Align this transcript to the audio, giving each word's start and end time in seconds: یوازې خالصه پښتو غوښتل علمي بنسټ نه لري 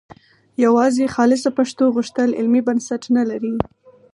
یوازې 0.65 1.05
خالصه 1.15 1.49
پښتو 1.59 1.83
غوښتل 1.95 2.29
علمي 2.39 2.61
بنسټ 2.67 3.03
نه 3.15 3.23
لري 3.29 3.55